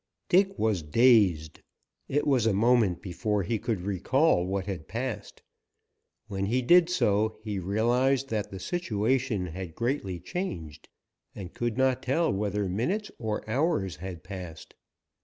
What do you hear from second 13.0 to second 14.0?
or hours